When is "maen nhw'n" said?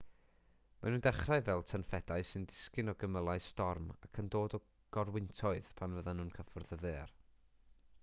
0.77-1.03